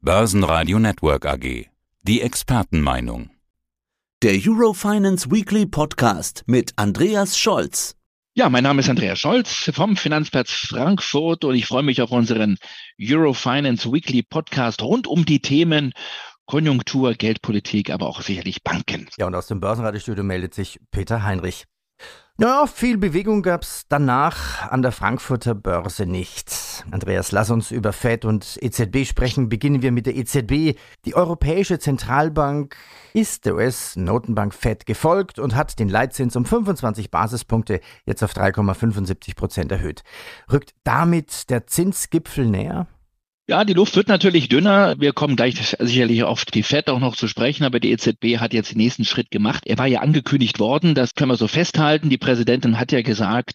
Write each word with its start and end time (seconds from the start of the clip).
Börsenradio 0.00 0.78
Network 0.78 1.26
AG. 1.26 1.66
Die 2.02 2.20
Expertenmeinung. 2.20 3.30
Der 4.22 4.34
Eurofinance 4.34 5.28
Weekly 5.28 5.66
Podcast 5.66 6.44
mit 6.46 6.72
Andreas 6.76 7.36
Scholz. 7.36 7.96
Ja, 8.34 8.48
mein 8.48 8.62
Name 8.62 8.80
ist 8.80 8.88
Andreas 8.88 9.18
Scholz 9.18 9.72
vom 9.74 9.96
Finanzplatz 9.96 10.52
Frankfurt 10.52 11.44
und 11.44 11.56
ich 11.56 11.66
freue 11.66 11.82
mich 11.82 12.00
auf 12.00 12.12
unseren 12.12 12.58
Eurofinance 13.02 13.90
Weekly 13.90 14.22
Podcast 14.22 14.82
rund 14.82 15.08
um 15.08 15.24
die 15.24 15.40
Themen 15.40 15.92
Konjunktur, 16.46 17.14
Geldpolitik, 17.14 17.90
aber 17.90 18.06
auch 18.06 18.22
sicherlich 18.22 18.62
Banken. 18.62 19.08
Ja, 19.18 19.26
und 19.26 19.34
aus 19.34 19.48
dem 19.48 19.58
Börsenradiostudio 19.58 20.22
meldet 20.22 20.54
sich 20.54 20.78
Peter 20.92 21.24
Heinrich. 21.24 21.64
Ja, 22.40 22.68
viel 22.68 22.98
Bewegung 22.98 23.42
gab's 23.42 23.86
danach 23.88 24.70
an 24.70 24.82
der 24.82 24.92
Frankfurter 24.92 25.56
Börse 25.56 26.06
nicht. 26.06 26.84
Andreas, 26.92 27.32
lass 27.32 27.50
uns 27.50 27.72
über 27.72 27.92
FED 27.92 28.24
und 28.24 28.58
EZB 28.62 29.04
sprechen. 29.04 29.48
Beginnen 29.48 29.82
wir 29.82 29.90
mit 29.90 30.06
der 30.06 30.14
EZB. 30.14 30.78
Die 31.04 31.16
Europäische 31.16 31.80
Zentralbank 31.80 32.76
ist 33.12 33.44
der 33.44 33.56
US-Notenbank 33.56 34.54
FED 34.54 34.86
gefolgt 34.86 35.40
und 35.40 35.56
hat 35.56 35.80
den 35.80 35.88
Leitzins 35.88 36.36
um 36.36 36.44
25 36.44 37.10
Basispunkte 37.10 37.80
jetzt 38.06 38.22
auf 38.22 38.34
3,75 38.34 39.34
Prozent 39.34 39.72
erhöht. 39.72 40.04
Rückt 40.52 40.76
damit 40.84 41.50
der 41.50 41.66
Zinsgipfel 41.66 42.46
näher? 42.46 42.86
Ja, 43.50 43.64
die 43.64 43.72
Luft 43.72 43.96
wird 43.96 44.08
natürlich 44.08 44.50
dünner. 44.50 45.00
Wir 45.00 45.14
kommen 45.14 45.34
gleich 45.34 45.54
sicherlich 45.78 46.22
auf 46.22 46.44
die 46.44 46.62
FED 46.62 46.90
auch 46.90 46.98
noch 46.98 47.16
zu 47.16 47.26
sprechen, 47.28 47.64
aber 47.64 47.80
die 47.80 47.90
EZB 47.92 48.36
hat 48.40 48.52
jetzt 48.52 48.72
den 48.72 48.76
nächsten 48.76 49.06
Schritt 49.06 49.30
gemacht. 49.30 49.62
Er 49.64 49.78
war 49.78 49.86
ja 49.86 50.00
angekündigt 50.00 50.58
worden, 50.58 50.94
das 50.94 51.14
können 51.14 51.30
wir 51.30 51.38
so 51.38 51.48
festhalten. 51.48 52.10
Die 52.10 52.18
Präsidentin 52.18 52.78
hat 52.78 52.92
ja 52.92 53.00
gesagt, 53.00 53.54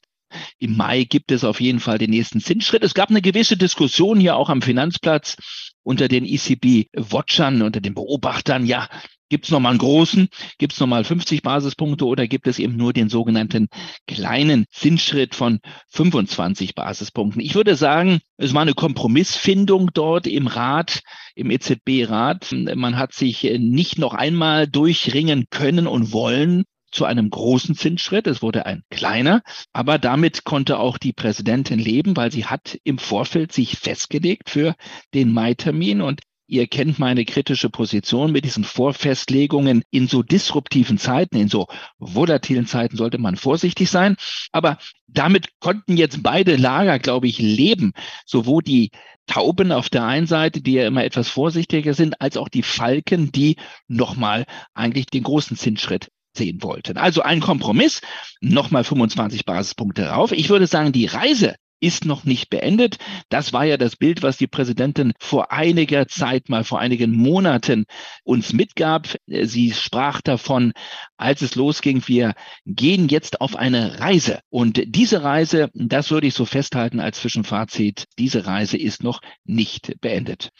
im 0.58 0.76
Mai 0.76 1.04
gibt 1.04 1.32
es 1.32 1.44
auf 1.44 1.62
jeden 1.62 1.80
Fall 1.80 2.00
den 2.00 2.10
nächsten 2.10 2.42
Zinsschritt. 2.42 2.84
Es 2.84 2.96
gab 2.96 3.12
eine 3.12 3.22
gewisse 3.22 3.56
Diskussion 3.56 4.20
hier 4.20 4.36
auch 4.36 4.50
am 4.50 4.64
Finanzplatz 4.64 5.38
unter 5.84 6.08
den 6.08 6.26
ECB-Watchern, 6.26 7.62
unter 7.62 7.80
den 7.80 7.94
Beobachtern. 7.94 8.66
Ja, 8.66 8.90
Gibt 9.30 9.46
es 9.46 9.52
nochmal 9.52 9.72
einen 9.72 9.80
großen? 9.80 10.28
Gibt 10.58 10.74
es 10.74 10.80
nochmal 10.80 11.04
50 11.04 11.42
Basispunkte 11.42 12.06
oder 12.06 12.28
gibt 12.28 12.48
es 12.48 12.60
eben 12.60 12.76
nur 12.76 12.94
den 12.94 13.10
sogenannten 13.10 13.68
kleinen 14.08 14.66
Zinsschritt 14.72 15.34
von 15.34 15.60
25 15.90 16.76
Basispunkten? 16.76 17.42
Ich 17.42 17.56
würde 17.56 17.76
sagen, 17.76 18.20
es 18.38 18.54
war 18.54 18.62
eine 18.62 18.74
Kompromissfindung 18.74 19.90
dort 19.94 20.28
im 20.28 20.48
Rat, 20.48 21.02
im 21.36 21.50
EZB-Rat. 21.50 22.54
Man 22.76 22.98
hat 22.98 23.14
sich 23.14 23.44
nicht 23.58 23.98
noch 23.98 24.14
einmal 24.14 24.68
durchringen 24.68 25.46
können 25.50 25.88
und 25.88 26.12
wollen 26.12 26.66
zu 26.92 27.06
einem 27.06 27.30
großen 27.30 27.76
Zinsschritt. 27.76 28.28
Es 28.28 28.42
wurde 28.44 28.66
ein 28.68 28.84
kleiner, 28.92 29.42
aber 29.74 29.98
damit 29.98 30.44
konnte 30.44 30.78
auch 30.78 30.98
die 31.00 31.14
Präsidentin 31.14 31.80
leben, 31.80 32.16
weil 32.16 32.32
sie 32.32 32.46
hat 32.46 32.78
im 32.84 33.00
Vorfeld 33.00 33.52
sich 33.52 33.78
festgelegt 33.78 34.50
für 34.50 34.76
den 35.14 35.32
Mai-Termin 35.32 36.02
und 36.02 36.22
Ihr 36.48 36.68
kennt 36.68 37.00
meine 37.00 37.24
kritische 37.24 37.70
Position 37.70 38.32
mit 38.32 38.44
diesen 38.44 38.64
Vorfestlegungen. 38.66 39.84
In 39.92 40.08
so 40.08 40.24
disruptiven 40.24 40.98
Zeiten, 40.98 41.38
in 41.38 41.48
so 41.48 41.68
volatilen 42.00 42.68
Zeiten 42.68 42.98
sollte 42.98 43.18
man 43.18 43.38
vorsichtig 43.38 43.90
sein. 43.90 44.18
Aber 44.52 44.78
damit 45.08 45.60
konnten 45.60 45.96
jetzt 45.96 46.22
beide 46.22 46.58
Lager, 46.58 47.00
glaube 47.00 47.28
ich, 47.28 47.40
leben. 47.40 47.94
Sowohl 48.26 48.62
die 48.62 48.92
Tauben 49.26 49.72
auf 49.72 49.90
der 49.90 50.06
einen 50.06 50.28
Seite, 50.28 50.62
die 50.62 50.74
ja 50.74 50.86
immer 50.86 51.06
etwas 51.06 51.30
vorsichtiger 51.30 51.94
sind, 51.94 52.20
als 52.20 52.36
auch 52.36 52.50
die 52.50 52.64
Falken, 52.64 53.32
die 53.32 53.56
nochmal 53.88 54.46
eigentlich 54.74 55.06
den 55.06 55.24
großen 55.24 55.56
Zinsschritt 55.56 56.10
sehen 56.36 56.62
wollten. 56.62 56.98
Also 56.98 57.22
ein 57.22 57.40
Kompromiss, 57.40 58.02
nochmal 58.42 58.84
25 58.84 59.46
Basispunkte 59.46 60.08
rauf. 60.08 60.32
Ich 60.32 60.50
würde 60.50 60.68
sagen, 60.68 60.92
die 60.92 61.06
Reise 61.06 61.56
ist 61.84 62.06
noch 62.06 62.24
nicht 62.24 62.50
beendet. 62.50 62.96
Das 63.28 63.52
war 63.52 63.66
ja 63.66 63.76
das 63.76 63.98
Bild, 63.98 64.24
was 64.24 64.38
die 64.38 64.48
Präsidentin 64.48 65.12
vor 65.20 65.52
einiger 65.52 66.08
Zeit 66.08 66.48
mal, 66.48 66.64
vor 66.64 66.80
einigen 66.80 67.12
Monaten 67.12 67.84
uns 68.24 68.54
mitgab. 68.54 69.16
Sie 69.28 69.74
sprach 69.74 70.22
davon, 70.22 70.72
als 71.18 71.42
es 71.42 71.56
losging, 71.56 72.02
wir 72.08 72.36
gehen 72.66 73.10
jetzt 73.10 73.42
auf 73.42 73.58
eine 73.58 74.00
Reise. 74.00 74.40
Und 74.50 74.82
diese 74.86 75.24
Reise, 75.24 75.70
das 75.74 76.10
würde 76.10 76.28
ich 76.28 76.34
so 76.34 76.46
festhalten 76.46 77.02
als 77.02 77.20
Zwischenfazit, 77.20 78.06
diese 78.18 78.46
Reise 78.46 78.78
ist 78.78 79.04
noch 79.04 79.20
nicht 79.44 80.00
beendet. 80.00 80.52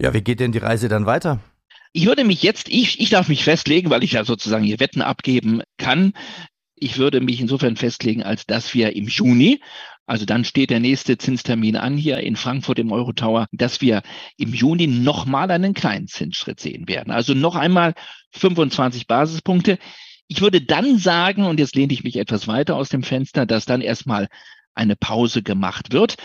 Ja, 0.00 0.12
wie 0.12 0.20
geht 0.20 0.38
denn 0.38 0.52
die 0.52 0.58
Reise 0.58 0.88
dann 0.88 1.06
weiter? 1.06 1.40
Ich 1.94 2.04
würde 2.04 2.24
mich 2.24 2.42
jetzt, 2.42 2.68
ich, 2.68 3.00
ich 3.00 3.08
darf 3.08 3.28
mich 3.28 3.42
festlegen, 3.42 3.88
weil 3.88 4.04
ich 4.04 4.12
ja 4.12 4.24
sozusagen 4.24 4.64
hier 4.64 4.80
Wetten 4.80 5.00
abgeben 5.00 5.62
kann. 5.78 6.12
Ich 6.76 6.98
würde 6.98 7.22
mich 7.22 7.40
insofern 7.40 7.76
festlegen, 7.76 8.22
als 8.22 8.44
dass 8.44 8.74
wir 8.74 8.94
im 8.94 9.08
Juni 9.08 9.60
also 10.08 10.24
dann 10.24 10.44
steht 10.44 10.70
der 10.70 10.80
nächste 10.80 11.18
Zinstermin 11.18 11.76
an 11.76 11.98
hier 11.98 12.18
in 12.20 12.34
Frankfurt 12.34 12.78
im 12.78 12.90
Eurotower, 12.90 13.46
dass 13.52 13.82
wir 13.82 14.02
im 14.38 14.54
Juni 14.54 14.86
nochmal 14.86 15.50
einen 15.50 15.74
kleinen 15.74 16.08
Zinsschritt 16.08 16.60
sehen 16.60 16.88
werden. 16.88 17.10
Also 17.10 17.34
noch 17.34 17.56
einmal 17.56 17.92
25 18.32 19.06
Basispunkte. 19.06 19.78
Ich 20.26 20.40
würde 20.40 20.62
dann 20.62 20.96
sagen, 20.98 21.44
und 21.44 21.60
jetzt 21.60 21.76
lehne 21.76 21.92
ich 21.92 22.04
mich 22.04 22.16
etwas 22.16 22.48
weiter 22.48 22.76
aus 22.76 22.88
dem 22.88 23.02
Fenster, 23.02 23.44
dass 23.44 23.66
dann 23.66 23.82
erstmal 23.82 24.28
eine 24.74 24.96
Pause 24.96 25.42
gemacht 25.42 25.92
wird 25.92 26.16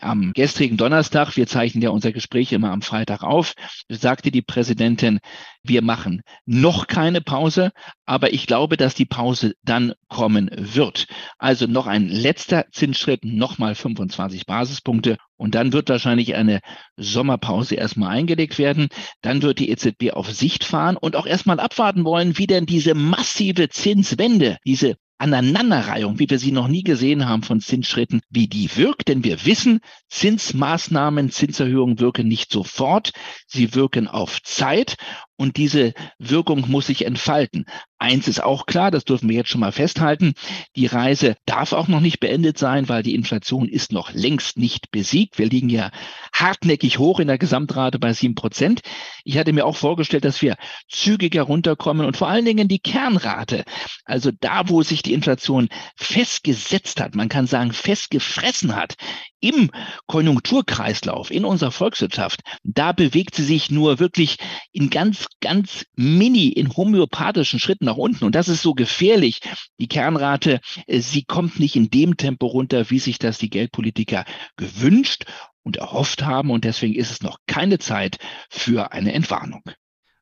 am 0.00 0.32
gestrigen 0.32 0.76
Donnerstag, 0.76 1.36
wir 1.36 1.46
zeichnen 1.46 1.82
ja 1.82 1.90
unser 1.90 2.12
Gespräch 2.12 2.52
immer 2.52 2.70
am 2.70 2.82
Freitag 2.82 3.22
auf, 3.22 3.54
sagte 3.88 4.30
die 4.30 4.42
Präsidentin, 4.42 5.20
wir 5.62 5.82
machen 5.82 6.22
noch 6.46 6.86
keine 6.86 7.20
Pause, 7.20 7.70
aber 8.04 8.32
ich 8.32 8.46
glaube, 8.46 8.76
dass 8.76 8.94
die 8.94 9.06
Pause 9.06 9.54
dann 9.62 9.94
kommen 10.08 10.50
wird. 10.54 11.06
Also 11.38 11.66
noch 11.66 11.86
ein 11.86 12.08
letzter 12.08 12.66
Zinsschritt, 12.72 13.24
nochmal 13.24 13.74
25 13.74 14.46
Basispunkte 14.46 15.16
und 15.36 15.54
dann 15.54 15.72
wird 15.72 15.88
wahrscheinlich 15.88 16.34
eine 16.34 16.60
Sommerpause 16.96 17.74
erstmal 17.74 18.10
eingelegt 18.10 18.58
werden. 18.58 18.88
Dann 19.22 19.42
wird 19.42 19.58
die 19.58 19.70
EZB 19.70 20.12
auf 20.12 20.30
Sicht 20.30 20.64
fahren 20.64 20.96
und 20.96 21.16
auch 21.16 21.26
erstmal 21.26 21.60
abwarten 21.60 22.04
wollen, 22.04 22.38
wie 22.38 22.46
denn 22.46 22.66
diese 22.66 22.94
massive 22.94 23.68
Zinswende, 23.68 24.58
diese 24.64 24.96
Aneinanderreihung, 25.18 26.18
wie 26.18 26.28
wir 26.28 26.38
sie 26.38 26.52
noch 26.52 26.68
nie 26.68 26.82
gesehen 26.82 27.26
haben 27.26 27.42
von 27.42 27.60
Zinsschritten, 27.60 28.20
wie 28.30 28.48
die 28.48 28.76
wirkt. 28.76 29.08
Denn 29.08 29.24
wir 29.24 29.44
wissen, 29.44 29.80
Zinsmaßnahmen, 30.08 31.30
Zinserhöhungen 31.30 32.00
wirken 32.00 32.28
nicht 32.28 32.52
sofort, 32.52 33.12
sie 33.46 33.74
wirken 33.74 34.08
auf 34.08 34.42
Zeit 34.42 34.96
und 35.36 35.56
diese 35.56 35.94
Wirkung 36.18 36.64
muss 36.68 36.86
sich 36.86 37.04
entfalten. 37.04 37.66
Eins 37.98 38.28
ist 38.28 38.42
auch 38.42 38.66
klar, 38.66 38.90
das 38.90 39.04
dürfen 39.04 39.28
wir 39.28 39.36
jetzt 39.36 39.48
schon 39.48 39.62
mal 39.62 39.72
festhalten, 39.72 40.34
die 40.76 40.86
Reise 40.86 41.36
darf 41.46 41.72
auch 41.72 41.88
noch 41.88 42.00
nicht 42.00 42.20
beendet 42.20 42.58
sein, 42.58 42.88
weil 42.88 43.02
die 43.02 43.14
Inflation 43.14 43.68
ist 43.68 43.92
noch 43.92 44.12
längst 44.12 44.58
nicht 44.58 44.90
besiegt. 44.90 45.38
Wir 45.38 45.46
liegen 45.46 45.70
ja 45.70 45.90
hartnäckig 46.32 46.98
hoch 46.98 47.18
in 47.18 47.28
der 47.28 47.38
Gesamtrate 47.38 47.98
bei 47.98 48.12
sieben 48.12 48.34
Prozent. 48.34 48.82
Ich 49.24 49.38
hatte 49.38 49.52
mir 49.52 49.64
auch 49.64 49.76
vorgestellt, 49.76 50.24
dass 50.24 50.42
wir 50.42 50.56
zügiger 50.88 51.42
runterkommen 51.42 52.06
und 52.06 52.16
vor 52.16 52.28
allen 52.28 52.44
Dingen 52.44 52.68
die 52.68 52.78
Kernrate, 52.78 53.64
also 54.04 54.30
da, 54.38 54.68
wo 54.68 54.82
sich 54.82 55.02
die 55.02 55.14
Inflation 55.14 55.68
festgesetzt 55.96 57.00
hat, 57.00 57.14
man 57.14 57.28
kann 57.30 57.46
sagen 57.46 57.72
festgefressen 57.72 58.76
hat, 58.76 58.96
im 59.44 59.70
Konjunkturkreislauf, 60.06 61.30
in 61.30 61.44
unserer 61.44 61.70
Volkswirtschaft, 61.70 62.40
da 62.62 62.92
bewegt 62.92 63.34
sie 63.34 63.44
sich 63.44 63.70
nur 63.70 63.98
wirklich 63.98 64.38
in 64.72 64.88
ganz, 64.88 65.23
ganz 65.40 65.84
mini, 65.96 66.48
in 66.48 66.76
homöopathischen 66.76 67.58
Schritten 67.58 67.84
nach 67.84 67.96
unten. 67.96 68.24
Und 68.24 68.34
das 68.34 68.48
ist 68.48 68.62
so 68.62 68.74
gefährlich. 68.74 69.40
Die 69.78 69.88
Kernrate, 69.88 70.60
äh, 70.86 71.00
sie 71.00 71.24
kommt 71.24 71.58
nicht 71.60 71.76
in 71.76 71.90
dem 71.90 72.16
Tempo 72.16 72.46
runter, 72.46 72.90
wie 72.90 72.98
sich 72.98 73.18
das 73.18 73.38
die 73.38 73.50
Geldpolitiker 73.50 74.24
gewünscht 74.56 75.24
und 75.62 75.76
erhofft 75.76 76.24
haben. 76.24 76.50
Und 76.50 76.64
deswegen 76.64 76.94
ist 76.94 77.10
es 77.10 77.22
noch 77.22 77.38
keine 77.46 77.78
Zeit 77.78 78.18
für 78.48 78.92
eine 78.92 79.12
Entwarnung. 79.12 79.62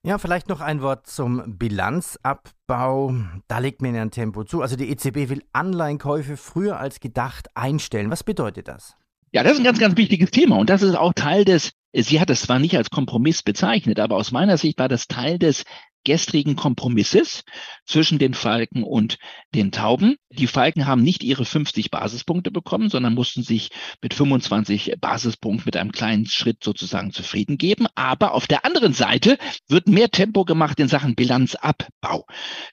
Ja, 0.04 0.18
vielleicht 0.18 0.48
noch 0.48 0.60
ein 0.60 0.82
Wort 0.82 1.06
zum 1.06 1.58
Bilanzabbau. 1.58 3.14
Da 3.46 3.58
legt 3.58 3.82
mir 3.82 4.00
ein 4.00 4.10
Tempo 4.10 4.42
zu. 4.42 4.60
Also 4.60 4.74
die 4.74 4.90
EZB 4.90 5.28
will 5.28 5.44
Anleihenkäufe 5.52 6.36
früher 6.36 6.80
als 6.80 6.98
gedacht 6.98 7.48
einstellen. 7.54 8.10
Was 8.10 8.24
bedeutet 8.24 8.66
das? 8.66 8.96
Ja, 9.30 9.44
das 9.44 9.52
ist 9.52 9.60
ein 9.60 9.64
ganz, 9.64 9.78
ganz 9.78 9.96
wichtiges 9.96 10.30
Thema 10.32 10.56
und 10.58 10.68
das 10.68 10.82
ist 10.82 10.96
auch 10.96 11.12
Teil 11.14 11.44
des, 11.44 11.72
sie 11.92 12.20
hat 12.20 12.30
es 12.30 12.42
zwar 12.42 12.58
nicht 12.58 12.76
als 12.76 12.90
Kompromiss 12.90 13.42
bezeichnet, 13.42 14.00
aber 14.00 14.16
aus 14.16 14.32
meiner 14.32 14.56
Sicht 14.58 14.78
war 14.78 14.88
das 14.88 15.06
Teil 15.06 15.38
des 15.38 15.64
gestrigen 16.04 16.56
Kompromisses 16.56 17.44
zwischen 17.86 18.18
den 18.18 18.34
Falken 18.34 18.82
und 18.82 19.18
den 19.54 19.70
Tauben. 19.70 20.16
Die 20.30 20.46
Falken 20.46 20.86
haben 20.86 21.02
nicht 21.02 21.22
ihre 21.22 21.44
50 21.44 21.90
Basispunkte 21.90 22.50
bekommen, 22.50 22.88
sondern 22.88 23.14
mussten 23.14 23.42
sich 23.42 23.70
mit 24.00 24.14
25 24.14 24.96
Basispunkten 25.00 25.64
mit 25.66 25.76
einem 25.76 25.92
kleinen 25.92 26.26
Schritt 26.26 26.64
sozusagen 26.64 27.12
zufrieden 27.12 27.58
geben. 27.58 27.86
Aber 27.94 28.34
auf 28.34 28.46
der 28.46 28.64
anderen 28.64 28.92
Seite 28.92 29.38
wird 29.68 29.88
mehr 29.88 30.10
Tempo 30.10 30.44
gemacht 30.44 30.80
in 30.80 30.88
Sachen 30.88 31.14
Bilanzabbau. 31.14 32.26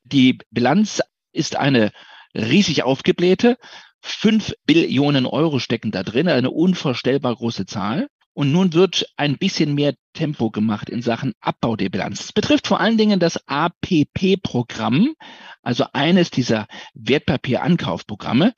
Die 0.03 0.39
Bilanz 0.49 1.01
ist 1.31 1.55
eine 1.55 1.91
riesig 2.33 2.83
aufgeblähte. 2.83 3.57
Fünf 4.01 4.53
Billionen 4.65 5.25
Euro 5.25 5.59
stecken 5.59 5.91
da 5.91 6.03
drin, 6.03 6.29
eine 6.29 6.51
unvorstellbar 6.51 7.35
große 7.35 7.65
Zahl. 7.65 8.07
Und 8.33 8.51
nun 8.51 8.73
wird 8.73 9.05
ein 9.17 9.37
bisschen 9.37 9.73
mehr 9.73 9.95
Tempo 10.13 10.49
gemacht 10.49 10.89
in 10.89 11.01
Sachen 11.01 11.33
Abbau 11.41 11.75
der 11.75 11.89
Bilanz. 11.89 12.21
Es 12.21 12.33
betrifft 12.33 12.67
vor 12.67 12.79
allen 12.79 12.97
Dingen 12.97 13.19
das 13.19 13.39
APP-Programm, 13.47 15.13
also 15.61 15.85
eines 15.93 16.31
dieser 16.31 16.67
Wertpapierankaufprogramme. 16.93 18.53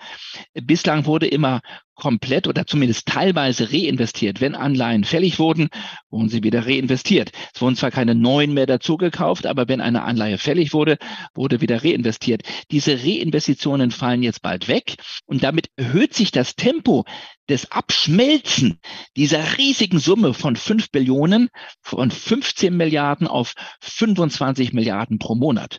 Bislang 0.53 1.06
wurde 1.06 1.27
immer 1.27 1.62
komplett 2.01 2.48
oder 2.48 2.65
zumindest 2.65 3.07
teilweise 3.07 3.71
reinvestiert. 3.71 4.42
Wenn 4.42 4.56
Anleihen 4.56 5.03
fällig 5.03 5.38
wurden, 5.38 5.69
wurden 6.09 6.30
sie 6.30 6.42
wieder 6.42 6.65
reinvestiert. 6.65 7.31
Es 7.53 7.62
wurden 7.62 7.75
zwar 7.75 7.92
keine 7.92 8.15
neuen 8.15 8.56
mehr 8.56 8.65
dazugekauft, 8.65 9.45
aber 9.45 9.68
wenn 9.68 9.81
eine 9.81 10.01
Anleihe 10.01 10.39
fällig 10.39 10.74
wurde, 10.74 10.98
wurde 11.36 11.62
wieder 11.62 11.83
reinvestiert. 11.83 12.42
Diese 12.71 12.98
Reinvestitionen 13.03 13.92
fallen 13.92 14.24
jetzt 14.24 14.42
bald 14.42 14.68
weg 14.68 14.95
und 15.27 15.44
damit 15.44 15.68
erhöht 15.75 16.15
sich 16.15 16.31
das 16.31 16.56
Tempo 16.56 17.06
des 17.48 17.71
Abschmelzen 17.71 18.80
dieser 19.15 19.59
riesigen 19.59 20.00
Summe 20.00 20.33
von 20.33 20.56
5 20.56 20.89
Billionen, 20.89 21.50
von 21.83 22.09
15 22.09 22.75
Milliarden 22.75 23.27
auf 23.27 23.54
25 23.81 24.74
Milliarden 24.74 25.19
pro 25.19 25.36
Monat. 25.36 25.77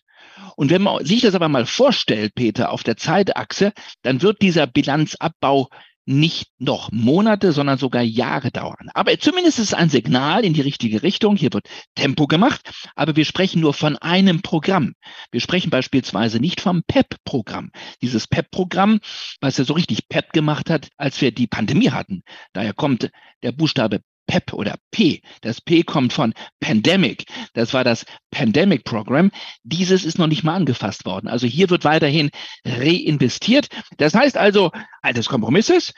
Und 0.55 0.71
wenn 0.71 0.83
man 0.83 1.05
sich 1.05 1.23
das 1.23 1.35
aber 1.35 1.49
mal 1.49 1.67
vorstellt, 1.67 2.35
Peter, 2.37 2.71
auf 2.71 2.85
der 2.85 2.97
Zeitachse, 2.97 3.73
dann 4.03 4.23
wird 4.23 4.41
dieser 4.41 4.69
Bilanzabbau 4.69 5.69
nicht 6.05 6.49
noch 6.59 6.91
Monate, 6.91 7.53
sondern 7.53 7.79
sogar 7.79 8.03
Jahre 8.03 8.51
dauern. 8.51 8.89
Aber 8.95 9.17
zumindest 9.19 9.59
ist 9.59 9.69
es 9.69 9.75
ein 9.75 9.89
Signal 9.89 10.45
in 10.45 10.53
die 10.53 10.61
richtige 10.61 11.03
Richtung. 11.03 11.37
Hier 11.37 11.53
wird 11.53 11.69
Tempo 11.95 12.27
gemacht, 12.27 12.73
aber 12.97 13.17
wir 13.17 13.25
sprechen 13.25 13.61
nur 13.61 13.75
von 13.75 13.97
einem 13.99 14.43
Programm. 14.43 14.95
Wir 15.31 15.41
sprechen 15.41 15.71
beispielsweise 15.71 16.41
nicht 16.41 16.61
vom 16.61 16.83
PEP-Programm. 16.87 17.71
Dieses 18.01 18.27
PEP-Programm, 18.27 19.01
was 19.41 19.59
ja 19.59 19.65
so 19.65 19.75
richtig 19.75 20.09
PEP 20.09 20.33
gemacht 20.33 20.71
hat, 20.71 20.89
als 20.97 21.21
wir 21.21 21.33
die 21.33 21.47
Pandemie 21.47 21.91
hatten. 21.91 22.23
Daher 22.53 22.75
kommt 22.75 23.11
der 23.43 23.53
Buchstabe 23.53 24.01
PEP 24.27 24.53
oder 24.53 24.77
P. 24.91 25.23
Das 25.41 25.61
P 25.61 25.83
kommt 25.83 26.13
von 26.13 26.33
Pandemic. 26.61 27.25
Das 27.55 27.75
war 27.75 27.85
das 27.85 28.05
Pandemic 28.31 28.85
Program. 28.85 29.31
Dieses 29.63 30.05
ist 30.05 30.19
noch 30.19 30.27
nicht 30.27 30.45
mal 30.45 30.55
angefasst 30.55 31.05
worden. 31.05 31.29
Also 31.29 31.47
hier 31.47 31.71
wird 31.71 31.85
weiterhin 31.85 32.31
reinvestiert. 32.65 33.69
Das 33.99 34.15
heißt 34.15 34.37
also, 34.37 34.71
altes 35.03 35.29
Kompromisses, 35.29 35.93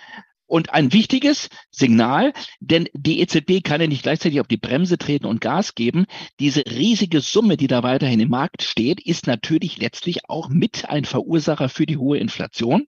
und 0.54 0.72
ein 0.72 0.92
wichtiges 0.92 1.48
Signal, 1.72 2.32
denn 2.60 2.86
die 2.92 3.18
EZB 3.18 3.64
kann 3.64 3.80
ja 3.80 3.88
nicht 3.88 4.04
gleichzeitig 4.04 4.40
auf 4.40 4.46
die 4.46 4.56
Bremse 4.56 4.98
treten 4.98 5.26
und 5.26 5.40
Gas 5.40 5.74
geben. 5.74 6.06
Diese 6.38 6.62
riesige 6.64 7.20
Summe, 7.20 7.56
die 7.56 7.66
da 7.66 7.82
weiterhin 7.82 8.20
im 8.20 8.28
Markt 8.28 8.62
steht, 8.62 9.04
ist 9.04 9.26
natürlich 9.26 9.78
letztlich 9.78 10.30
auch 10.30 10.48
mit 10.50 10.88
ein 10.88 11.06
Verursacher 11.06 11.68
für 11.68 11.86
die 11.86 11.96
hohe 11.96 12.18
Inflation. 12.18 12.86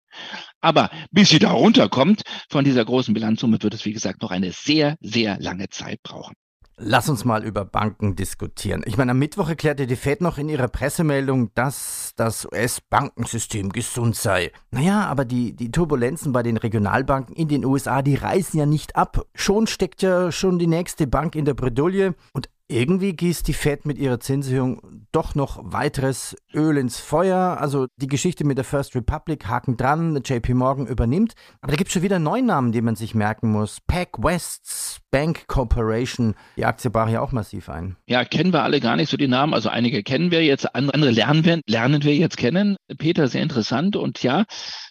Aber 0.60 0.90
bis 1.10 1.30
sie 1.30 1.40
da 1.40 1.50
runterkommt 1.50 2.22
von 2.48 2.64
dieser 2.64 2.84
großen 2.84 3.12
Bilanzsumme, 3.12 3.60
wird 3.60 3.74
es, 3.74 3.84
wie 3.84 3.92
gesagt, 3.92 4.22
noch 4.22 4.30
eine 4.30 4.52
sehr, 4.52 4.96
sehr 5.00 5.36
lange 5.40 5.68
Zeit 5.68 6.00
brauchen. 6.04 6.36
Lass 6.78 7.08
uns 7.08 7.24
mal 7.24 7.42
über 7.42 7.64
Banken 7.64 8.16
diskutieren. 8.16 8.82
Ich 8.84 8.98
meine, 8.98 9.12
am 9.12 9.18
Mittwoch 9.18 9.48
erklärte 9.48 9.86
die 9.86 9.96
Fed 9.96 10.20
noch 10.20 10.36
in 10.36 10.50
ihrer 10.50 10.68
Pressemeldung, 10.68 11.50
dass 11.54 12.12
das 12.16 12.44
US-Bankensystem 12.44 13.72
gesund 13.72 14.14
sei. 14.14 14.52
Naja, 14.72 15.06
aber 15.06 15.24
die, 15.24 15.56
die 15.56 15.70
Turbulenzen 15.70 16.32
bei 16.32 16.42
den 16.42 16.58
Regionalbanken 16.58 17.34
in 17.34 17.48
den 17.48 17.64
USA, 17.64 18.02
die 18.02 18.16
reißen 18.16 18.60
ja 18.60 18.66
nicht 18.66 18.94
ab. 18.94 19.24
Schon 19.34 19.66
steckt 19.66 20.02
ja 20.02 20.30
schon 20.30 20.58
die 20.58 20.66
nächste 20.66 21.06
Bank 21.06 21.34
in 21.34 21.46
der 21.46 21.54
Bredouille 21.54 22.14
und 22.34 22.50
irgendwie 22.68 23.12
gießt 23.12 23.46
die 23.46 23.52
Fed 23.52 23.86
mit 23.86 23.98
ihrer 23.98 24.18
Zinserhöhung 24.18 25.06
doch 25.12 25.34
noch 25.34 25.58
weiteres 25.62 26.36
Öl 26.52 26.76
ins 26.76 26.98
Feuer. 26.98 27.58
Also 27.60 27.86
die 27.96 28.08
Geschichte 28.08 28.44
mit 28.44 28.58
der 28.58 28.64
First 28.64 28.94
Republic, 28.96 29.46
Haken 29.46 29.76
dran, 29.76 30.20
JP 30.24 30.54
Morgan 30.54 30.86
übernimmt. 30.86 31.34
Aber 31.60 31.72
da 31.72 31.76
gibt 31.76 31.88
es 31.88 31.94
schon 31.94 32.02
wieder 32.02 32.18
neuen 32.18 32.46
Namen, 32.46 32.72
die 32.72 32.82
man 32.82 32.96
sich 32.96 33.14
merken 33.14 33.50
muss. 33.50 33.78
Pac 33.86 34.18
Wests 34.18 35.00
Bank 35.10 35.46
Corporation, 35.46 36.34
die 36.56 36.64
Aktie 36.64 36.90
brach 36.90 37.08
ja 37.08 37.20
auch 37.20 37.32
massiv 37.32 37.68
ein. 37.68 37.96
Ja, 38.06 38.24
kennen 38.24 38.52
wir 38.52 38.62
alle 38.62 38.80
gar 38.80 38.96
nicht 38.96 39.10
so 39.10 39.16
die 39.16 39.28
Namen. 39.28 39.54
Also 39.54 39.68
einige 39.68 40.02
kennen 40.02 40.30
wir 40.30 40.44
jetzt, 40.44 40.74
andere 40.74 41.10
lernen 41.10 41.44
wir, 41.44 41.60
lernen 41.66 42.02
wir 42.02 42.14
jetzt 42.14 42.36
kennen. 42.36 42.76
Peter, 42.98 43.28
sehr 43.28 43.42
interessant. 43.42 43.96
Und 43.96 44.22
ja, 44.22 44.44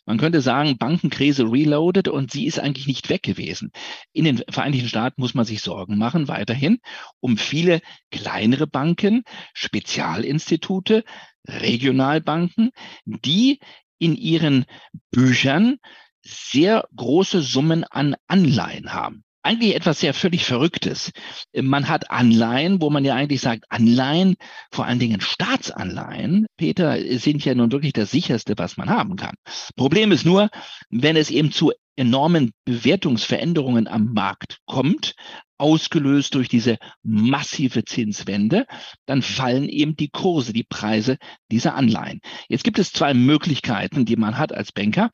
man 0.06 0.18
könnte 0.18 0.42
sagen, 0.42 0.77
Bankenkrise 0.77 1.44
reloaded 1.44 2.07
und 2.07 2.31
sie 2.31 2.45
ist 2.45 2.60
eigentlich 2.60 2.88
nicht 2.88 3.10
weg 3.10 3.24
gewesen. 3.24 3.72
In 4.13 4.24
den 4.24 4.44
Vereinigten 4.50 4.88
Staaten 4.88 5.22
muss 5.22 5.33
man 5.33 5.45
sich 5.45 5.62
Sorgen 5.62 5.98
machen, 5.98 6.27
weiterhin, 6.27 6.80
um 7.19 7.38
viele 7.38 7.64
kleinere 8.12 8.67
Banken, 8.67 9.23
Spezialinstitute, 9.53 11.03
Regionalbanken, 11.47 12.71
die 13.06 13.59
in 14.00 14.15
ihren 14.15 14.65
Büchern 15.12 15.77
sehr 16.21 16.88
große 16.95 17.41
Summen 17.41 17.83
an 17.83 18.15
Anleihen 18.27 18.94
haben 18.94 19.25
eigentlich 19.45 19.75
etwas 19.75 20.00
sehr 20.00 20.13
völlig 20.13 20.44
Verrücktes. 20.44 21.12
Man 21.53 21.88
hat 21.88 22.09
Anleihen, 22.09 22.81
wo 22.81 22.89
man 22.89 23.06
ja 23.06 23.13
eigentlich 23.13 23.41
sagt, 23.41 23.65
Anleihen, 23.69 24.35
vor 24.71 24.85
allen 24.85 24.97
Dingen 24.97 25.21
Staatsanleihen, 25.21 26.47
Peter, 26.57 26.97
sind 27.19 27.45
ja 27.45 27.53
nun 27.53 27.71
wirklich 27.71 27.94
das 27.94 28.09
sicherste, 28.09 28.56
was 28.57 28.75
man 28.75 28.89
haben 28.89 29.15
kann. 29.15 29.35
Problem 29.75 30.12
ist 30.12 30.25
nur, 30.25 30.50
wenn 30.89 31.15
es 31.15 31.29
eben 31.29 31.51
zu 31.51 31.71
enormen 31.95 32.51
Bewertungsveränderungen 32.65 33.88
am 33.88 34.13
Markt 34.13 34.59
kommt, 34.65 35.15
ausgelöst 35.57 36.36
durch 36.36 36.50
diese 36.50 36.77
massive 37.03 37.86
Zinswende, 37.86 38.65
dann 39.06 39.21
fallen 39.21 39.69
eben 39.69 39.95
die 39.95 40.09
Kurse, 40.09 40.53
die 40.53 40.65
Preise 40.65 41.18
dieser 41.51 41.75
Anleihen. 41.75 42.19
Jetzt 42.50 42.63
gibt 42.63 42.80
es 42.80 42.92
zwei 42.92 43.13
Möglichkeiten, 43.13 44.06
die 44.06 44.18
man 44.18 44.38
hat 44.38 44.53
als 44.53 44.71
Banker. 44.71 45.12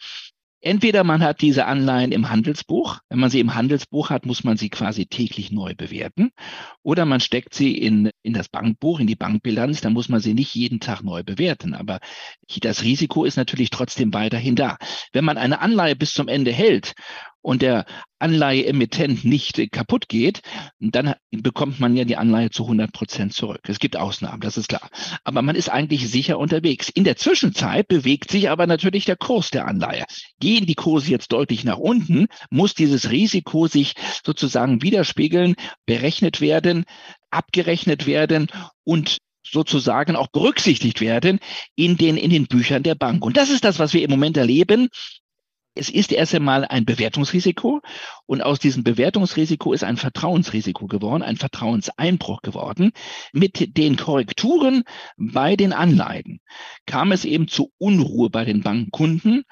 Entweder 0.64 1.04
man 1.04 1.24
hat 1.24 1.42
diese 1.42 1.66
Anleihen 1.66 2.12
im 2.12 2.30
Handelsbuch. 2.30 3.00
Wenn 3.10 3.20
man 3.20 3.32
sie 3.32 3.40
im 3.40 3.56
Handelsbuch 3.56 4.12
hat, 4.12 4.28
muss 4.28 4.44
man 4.44 4.58
sie 4.58 4.70
quasi 4.70 5.08
täglich 5.08 5.52
neu 5.52 5.74
bewerten. 5.76 6.32
Oder 6.84 7.06
man 7.06 7.20
steckt 7.20 7.56
sie 7.56 7.76
in, 7.76 8.12
in 8.22 8.34
das 8.34 8.48
Bankbuch, 8.48 9.00
in 9.00 9.08
die 9.08 9.16
Bankbilanz. 9.16 9.82
Dann 9.82 9.94
muss 9.94 10.08
man 10.08 10.20
sie 10.20 10.36
nicht 10.36 10.54
jeden 10.54 10.80
Tag 10.80 11.02
neu 11.04 11.24
bewerten. 11.24 11.74
Aber 11.74 12.00
das 12.62 12.84
Risiko 12.84 13.26
ist 13.26 13.38
natürlich 13.38 13.72
trotzdem 13.72 14.14
weiterhin 14.14 14.56
da. 14.56 14.78
Wenn 15.14 15.26
man 15.26 15.38
eine 15.38 15.62
Anleihe 15.62 15.96
bis 15.96 16.14
zum 16.14 16.28
Ende 16.28 16.52
hält 16.52 16.94
und 17.42 17.62
der 17.62 17.86
Anleiheemittent 18.20 19.26
nicht 19.26 19.72
kaputt 19.72 20.08
geht, 20.08 20.42
dann 20.80 21.16
bekommt 21.32 21.80
man 21.80 21.96
ja 21.96 22.06
die 22.06 22.18
Anleihe 22.18 22.52
zu 22.52 22.64
100 22.64 22.92
Prozent 22.92 23.34
zurück. 23.34 23.62
Es 23.68 23.80
gibt 23.80 23.98
Ausnahmen, 23.98 24.42
das 24.42 24.58
ist 24.58 24.70
klar. 24.70 24.90
Aber 25.24 25.42
man 25.42 25.56
ist 25.56 25.70
eigentlich 25.70 26.10
sicher 26.10 26.38
unterwegs. 26.38 26.90
In 26.90 27.04
der 27.04 27.16
Zwischenzeit 27.16 27.88
bewegt 27.88 28.30
sich 28.30 28.50
aber 28.50 28.68
natürlich 28.68 29.06
der 29.06 29.16
Kurs 29.16 29.50
der 29.50 29.68
Anleihe. 29.68 30.06
Gehen 30.40 30.66
die 30.66 30.76
Kurse 30.76 31.10
jetzt 31.10 31.32
deutlich 31.32 31.64
nach 31.64 31.78
unten, 31.78 32.28
muss 32.52 32.76
dieses 32.76 33.10
Risiko 33.10 33.68
sich 33.68 33.94
sozusagen 34.24 34.82
widerspiegeln, 34.84 35.56
berechnet 35.86 36.42
werden, 36.42 36.86
abgerechnet 37.32 38.06
werden 38.06 38.48
und 38.84 39.18
sozusagen 39.44 40.16
auch 40.16 40.28
berücksichtigt 40.28 41.02
werden 41.02 41.40
in 41.76 41.98
den, 41.98 42.18
in 42.18 42.30
den 42.30 42.46
Büchern 42.46 42.84
der 42.84 42.96
Bank. 42.96 43.26
Und 43.26 43.38
das 43.38 43.50
ist 43.50 43.64
das, 43.64 43.80
was 43.80 43.94
wir 43.94 44.04
im 44.04 44.12
Moment 44.12 44.38
erleben 44.38 44.90
es 45.74 45.90
ist 45.90 46.12
erst 46.12 46.36
einmal 46.36 46.66
ein 46.66 46.86
Bewertungsrisiko 46.86 47.82
und 48.26 48.42
aus 48.42 48.60
diesem 48.60 48.84
Bewertungsrisiko 48.84 49.74
ist 49.74 49.84
ein 49.84 49.98
Vertrauensrisiko 49.98 50.88
geworden, 50.88 51.24
ein 51.24 51.38
Vertrauenseinbruch 51.38 52.42
geworden. 52.42 52.92
Mit 53.32 53.78
den 53.78 53.96
Korrekturen 53.96 54.84
bei 55.18 55.56
den 55.56 55.72
Anleihen 55.72 56.42
kam 56.86 57.12
es 57.12 57.24
eben 57.24 57.48
zu 57.48 57.72
Unruhe 57.78 58.30
bei 58.30 58.44
den 58.44 58.62
Bankkunden. 58.62 59.44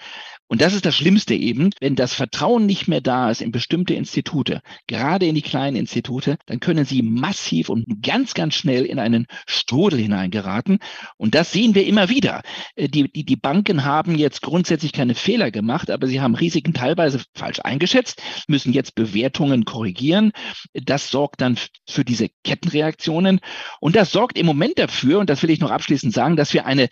Und 0.49 0.61
das 0.61 0.73
ist 0.73 0.85
das 0.85 0.95
Schlimmste 0.95 1.35
eben, 1.35 1.69
wenn 1.79 1.95
das 1.95 2.15
Vertrauen 2.15 2.65
nicht 2.65 2.87
mehr 2.87 3.01
da 3.01 3.29
ist 3.29 3.41
in 3.41 3.51
bestimmte 3.51 3.93
Institute, 3.93 4.61
gerade 4.87 5.27
in 5.27 5.35
die 5.35 5.43
kleinen 5.43 5.77
Institute, 5.77 6.37
dann 6.47 6.59
können 6.59 6.85
sie 6.85 7.03
massiv 7.03 7.69
und 7.69 8.01
ganz, 8.01 8.33
ganz 8.33 8.55
schnell 8.55 8.83
in 8.85 8.97
einen 8.97 9.27
Strudel 9.45 9.99
hineingeraten. 9.99 10.79
Und 11.17 11.35
das 11.35 11.51
sehen 11.51 11.75
wir 11.75 11.85
immer 11.85 12.09
wieder. 12.09 12.41
Äh, 12.75 12.87
die, 12.87 13.11
die, 13.11 13.25
die 13.25 13.35
Banken 13.35 13.85
haben 13.85 14.15
jetzt 14.15 14.41
grundsätzlich 14.41 14.91
keine 14.91 15.13
Fehler 15.13 15.51
gemacht, 15.51 15.91
aber 15.91 16.07
sie 16.07 16.19
haben 16.19 16.33
Risiken 16.33 16.73
teilweise 16.73 17.21
falsch 17.35 17.59
eingeschätzt, 17.63 18.19
müssen 18.47 18.73
jetzt 18.73 18.95
Bewertungen 18.95 19.65
korrigieren. 19.65 20.31
Das 20.73 21.11
sorgt 21.11 21.41
dann 21.41 21.59
für 21.87 22.03
diese 22.03 22.27
Kettenreaktionen. 22.43 23.39
Und 23.79 23.95
das 23.95 24.11
sorgt 24.11 24.35
im 24.35 24.47
Moment 24.47 24.79
dafür, 24.79 25.19
und 25.19 25.29
das 25.29 25.43
will 25.43 25.51
ich 25.51 25.59
noch 25.59 25.69
abschließend 25.69 26.11
sagen, 26.11 26.35
dass 26.35 26.55
wir 26.55 26.65
eine 26.65 26.89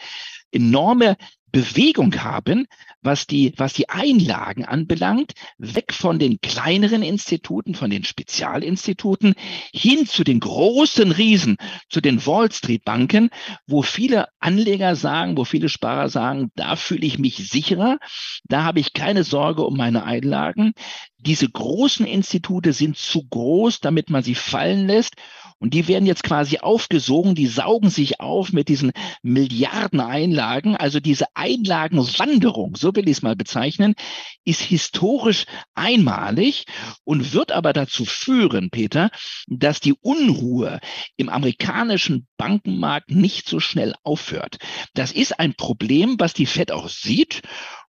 enorme 0.51 1.17
Bewegung 1.57 2.23
haben, 2.23 2.67
was 3.01 3.25
die, 3.25 3.51
was 3.57 3.73
die 3.73 3.89
Einlagen 3.89 4.63
anbelangt, 4.63 5.33
weg 5.57 5.91
von 5.91 6.19
den 6.19 6.39
kleineren 6.39 7.01
Instituten, 7.01 7.73
von 7.73 7.89
den 7.89 8.03
Spezialinstituten 8.03 9.33
hin 9.73 10.05
zu 10.05 10.23
den 10.23 10.39
großen 10.39 11.11
Riesen, 11.11 11.57
zu 11.89 11.99
den 11.99 12.23
Wall 12.27 12.51
Street 12.51 12.85
Banken, 12.85 13.31
wo 13.65 13.81
viele 13.81 14.27
Anleger 14.39 14.95
sagen, 14.95 15.35
wo 15.35 15.45
viele 15.45 15.67
Sparer 15.67 16.09
sagen, 16.09 16.51
da 16.55 16.75
fühle 16.75 17.07
ich 17.07 17.17
mich 17.17 17.37
sicherer, 17.49 17.97
da 18.43 18.63
habe 18.63 18.79
ich 18.79 18.93
keine 18.93 19.23
Sorge 19.23 19.63
um 19.63 19.75
meine 19.75 20.03
Einlagen. 20.03 20.73
Diese 21.17 21.49
großen 21.49 22.05
Institute 22.05 22.71
sind 22.71 22.97
zu 22.97 23.23
groß, 23.27 23.79
damit 23.79 24.11
man 24.11 24.21
sie 24.21 24.35
fallen 24.35 24.85
lässt. 24.85 25.15
Und 25.59 25.73
die 25.73 25.87
werden 25.87 26.05
jetzt 26.05 26.23
quasi 26.23 26.59
aufgesogen, 26.59 27.33
die 27.33 27.47
saugen 27.47 27.89
sich 27.89 28.19
auf 28.19 28.53
mit 28.53 28.69
diesen 28.69 28.91
Milliarden 29.23 29.99
Einlagen. 29.99 30.75
Also 30.75 30.99
diese 30.99 31.25
Einlagenwanderung, 31.33 32.75
so 32.75 32.95
will 32.95 33.09
ich 33.09 33.17
es 33.17 33.21
mal 33.23 33.35
bezeichnen, 33.35 33.95
ist 34.45 34.61
historisch 34.61 35.45
einmalig 35.73 36.65
und 37.03 37.33
wird 37.33 37.51
aber 37.51 37.73
dazu 37.73 38.05
führen, 38.05 38.69
Peter, 38.69 39.09
dass 39.47 39.79
die 39.79 39.95
Unruhe 39.99 40.79
im 41.15 41.29
amerikanischen 41.29 42.27
Bankenmarkt 42.37 43.09
nicht 43.09 43.49
so 43.49 43.59
schnell 43.59 43.95
aufhört. 44.03 44.57
Das 44.93 45.11
ist 45.11 45.39
ein 45.39 45.55
Problem, 45.55 46.15
was 46.19 46.33
die 46.33 46.45
Fed 46.45 46.71
auch 46.71 46.89
sieht 46.89 47.41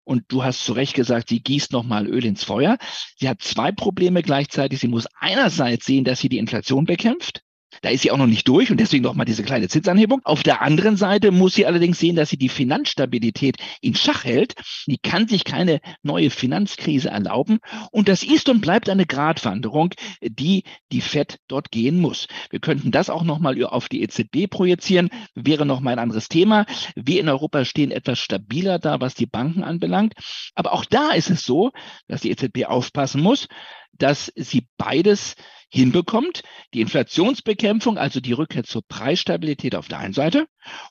Und 0.04 0.24
du 0.28 0.44
hast 0.44 0.64
zu 0.64 0.72
Recht 0.72 0.94
gesagt, 0.94 1.28
sie 1.30 1.42
gießt 1.42 1.72
nochmal 1.72 2.06
Öl 2.06 2.24
ins 2.24 2.44
Feuer. 2.44 2.78
Sie 3.18 3.28
hat 3.28 3.42
zwei 3.42 3.72
Probleme 3.72 4.22
gleichzeitig. 4.22 4.78
Sie 4.78 4.88
muss 4.88 5.06
einerseits 5.18 5.84
sehen, 5.84 6.04
dass 6.04 6.20
sie 6.20 6.28
die 6.28 6.38
Inflation 6.38 6.84
bekämpft. 6.84 7.42
Da 7.82 7.90
ist 7.90 8.02
sie 8.02 8.10
auch 8.10 8.16
noch 8.16 8.26
nicht 8.26 8.48
durch 8.48 8.70
und 8.70 8.78
deswegen 8.78 9.04
nochmal 9.04 9.26
diese 9.26 9.42
kleine 9.42 9.68
Zinsanhebung. 9.68 10.20
Auf 10.24 10.42
der 10.42 10.62
anderen 10.62 10.96
Seite 10.96 11.30
muss 11.30 11.54
sie 11.54 11.66
allerdings 11.66 11.98
sehen, 11.98 12.16
dass 12.16 12.30
sie 12.30 12.36
die 12.36 12.48
Finanzstabilität 12.48 13.56
in 13.80 13.94
Schach 13.94 14.24
hält. 14.24 14.54
Die 14.86 14.98
kann 14.98 15.28
sich 15.28 15.44
keine 15.44 15.80
neue 16.02 16.30
Finanzkrise 16.30 17.10
erlauben. 17.10 17.58
Und 17.90 18.08
das 18.08 18.22
ist 18.22 18.48
und 18.48 18.60
bleibt 18.60 18.88
eine 18.88 19.06
Gratwanderung, 19.06 19.94
die 20.22 20.64
die 20.92 21.00
FED 21.00 21.38
dort 21.48 21.70
gehen 21.70 22.00
muss. 22.00 22.28
Wir 22.50 22.60
könnten 22.60 22.90
das 22.90 23.10
auch 23.10 23.24
nochmal 23.24 23.62
auf 23.64 23.88
die 23.88 24.02
EZB 24.02 24.48
projizieren. 24.50 25.10
Wäre 25.34 25.66
nochmal 25.66 25.94
ein 25.94 25.98
anderes 25.98 26.28
Thema. 26.28 26.66
Wir 26.94 27.20
in 27.20 27.28
Europa 27.28 27.64
stehen 27.64 27.90
etwas 27.90 28.18
stabiler 28.18 28.78
da, 28.78 29.00
was 29.00 29.14
die 29.14 29.26
Banken 29.26 29.62
anbelangt. 29.62 30.14
Aber 30.54 30.72
auch 30.72 30.84
da 30.84 31.12
ist 31.12 31.30
es 31.30 31.44
so, 31.44 31.72
dass 32.08 32.22
die 32.22 32.30
EZB 32.30 32.64
aufpassen 32.66 33.22
muss, 33.22 33.48
dass 33.92 34.32
sie 34.36 34.68
beides 34.76 35.36
hinbekommt, 35.68 36.42
die 36.74 36.80
Inflationsbekämpfung, 36.80 37.98
also 37.98 38.20
die 38.20 38.32
Rückkehr 38.32 38.64
zur 38.64 38.82
Preisstabilität 38.86 39.74
auf 39.74 39.88
der 39.88 39.98
einen 39.98 40.14
Seite 40.14 40.46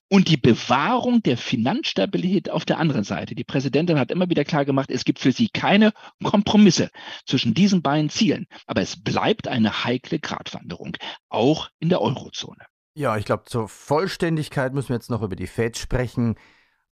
und 0.10 0.27
die 0.27 0.38
Bewahrung 0.38 1.24
der 1.24 1.38
Finanzstabilität 1.38 2.50
auf 2.50 2.65
der 2.65 2.77
anderen 2.77 3.03
Seite. 3.03 3.36
Die 3.36 3.44
Präsidentin 3.44 4.00
hat 4.00 4.12
immer 4.12 4.29
wieder 4.29 4.44
klar 4.44 4.65
gemacht, 4.65 4.91
es 4.91 5.05
gibt 5.05 5.20
für 5.20 5.32
sie 5.32 5.50
keine 5.50 5.91
Kompromisse 6.24 6.89
zwischen 7.25 7.53
diesen 7.53 7.82
beiden 7.82 8.10
Zielen, 8.10 8.48
aber 8.67 8.82
es 8.82 9.01
bleibt 9.01 9.48
eine 9.48 9.86
heikle 9.86 10.20
Gratwanderung, 10.20 10.98
auch 11.29 11.70
in 11.79 11.89
der 11.89 12.01
Eurozone. 12.01 12.65
Ja, 12.96 13.17
ich 13.17 13.25
glaube, 13.25 13.44
zur 13.46 13.67
Vollständigkeit 13.67 14.74
müssen 14.74 14.89
wir 14.89 14.96
jetzt 14.96 15.10
noch 15.10 15.22
über 15.22 15.36
die 15.36 15.48
Fed 15.48 15.77
sprechen. 15.77 16.36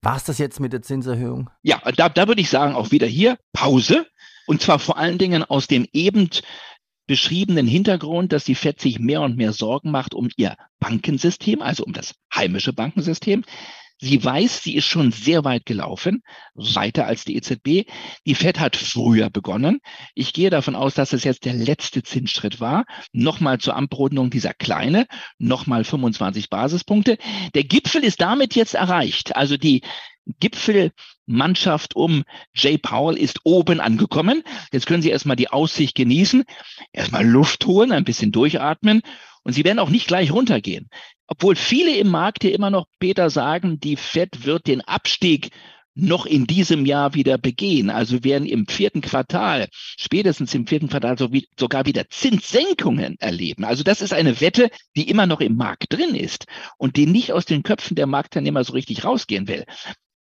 War 0.01 0.17
es 0.17 0.25
das 0.25 0.37
jetzt 0.37 0.59
mit 0.59 0.73
der 0.73 0.81
Zinserhöhung? 0.81 1.49
Ja, 1.61 1.81
da, 1.95 2.09
da 2.09 2.27
würde 2.27 2.41
ich 2.41 2.49
sagen, 2.49 2.75
auch 2.75 2.91
wieder 2.91 3.07
hier 3.07 3.37
Pause. 3.53 4.05
Und 4.45 4.61
zwar 4.61 4.79
vor 4.79 4.97
allen 4.97 5.17
Dingen 5.17 5.43
aus 5.45 5.67
dem 5.67 5.87
eben 5.93 6.29
beschriebenen 7.07 7.67
Hintergrund, 7.67 8.33
dass 8.33 8.45
die 8.45 8.55
FED 8.55 8.79
sich 8.79 8.99
mehr 8.99 9.21
und 9.21 9.37
mehr 9.37 9.53
Sorgen 9.53 9.91
macht 9.91 10.13
um 10.13 10.29
ihr 10.37 10.55
Bankensystem, 10.79 11.61
also 11.61 11.83
um 11.83 11.93
das 11.93 12.15
heimische 12.33 12.73
Bankensystem. 12.73 13.43
Sie 13.99 14.21
weiß, 14.21 14.63
sie 14.63 14.75
ist 14.75 14.85
schon 14.85 15.13
sehr 15.13 15.45
weit 15.45 15.65
gelaufen, 15.65 16.23
weiter 16.55 17.05
als 17.05 17.23
die 17.23 17.37
EZB. 17.37 17.89
Die 18.25 18.35
Fed 18.35 18.59
hat 18.59 18.75
früher 18.75 19.29
begonnen. 19.29 19.79
Ich 20.13 20.33
gehe 20.33 20.49
davon 20.49 20.75
aus, 20.75 20.93
dass 20.93 21.13
es 21.13 21.23
jetzt 21.23 21.45
der 21.45 21.53
letzte 21.53 22.03
Zinsschritt 22.03 22.59
war. 22.59 22.83
Nochmal 23.13 23.59
zur 23.59 23.77
Abrundung 23.77 24.29
dieser 24.29 24.53
kleine, 24.53 25.07
nochmal 25.37 25.85
25 25.85 26.49
Basispunkte. 26.49 27.17
Der 27.53 27.63
Gipfel 27.63 28.03
ist 28.03 28.19
damit 28.19 28.55
jetzt 28.55 28.73
erreicht. 28.73 29.37
Also 29.37 29.55
die 29.55 29.83
Gipfelmannschaft 31.25 31.95
um 31.95 32.23
Jay 32.53 32.77
Powell 32.77 33.17
ist 33.17 33.39
oben 33.43 33.79
angekommen. 33.79 34.43
Jetzt 34.71 34.87
können 34.87 35.01
Sie 35.01 35.09
erstmal 35.09 35.35
die 35.35 35.49
Aussicht 35.49 35.95
genießen, 35.95 36.43
erstmal 36.91 37.25
Luft 37.25 37.65
holen, 37.65 37.91
ein 37.91 38.03
bisschen 38.03 38.31
durchatmen 38.31 39.01
und 39.43 39.53
Sie 39.53 39.63
werden 39.63 39.79
auch 39.79 39.89
nicht 39.89 40.07
gleich 40.07 40.31
runtergehen. 40.31 40.89
Obwohl 41.27 41.55
viele 41.55 41.95
im 41.95 42.09
Markt 42.09 42.43
hier 42.43 42.53
immer 42.53 42.69
noch 42.69 42.85
Peter 42.99 43.29
sagen, 43.29 43.79
die 43.79 43.95
Fed 43.95 44.45
wird 44.45 44.67
den 44.67 44.81
Abstieg 44.81 45.49
noch 45.95 46.25
in 46.25 46.47
diesem 46.47 46.85
Jahr 46.87 47.13
wieder 47.13 47.37
begehen. 47.37 47.89
Also 47.89 48.23
werden 48.23 48.47
im 48.47 48.67
vierten 48.67 49.01
Quartal, 49.01 49.67
spätestens 49.71 50.53
im 50.55 50.65
vierten 50.65 50.89
Quartal 50.89 51.17
sogar 51.57 51.85
wieder 51.85 52.09
Zinssenkungen 52.09 53.15
erleben. 53.19 53.63
Also 53.63 53.83
das 53.83 54.01
ist 54.01 54.11
eine 54.11 54.41
Wette, 54.41 54.69
die 54.95 55.07
immer 55.09 55.27
noch 55.27 55.39
im 55.39 55.55
Markt 55.55 55.93
drin 55.93 56.15
ist 56.15 56.45
und 56.77 56.97
die 56.97 57.05
nicht 57.05 57.31
aus 57.31 57.45
den 57.45 57.61
Köpfen 57.61 57.95
der 57.95 58.07
Marktteilnehmer 58.07 58.63
so 58.63 58.73
richtig 58.73 59.05
rausgehen 59.05 59.47
will. 59.47 59.65